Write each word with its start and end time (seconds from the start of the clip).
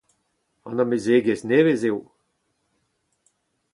An 0.67 0.81
amezegez 0.83 1.41
nevez 1.47 1.83
eo. 1.89 1.99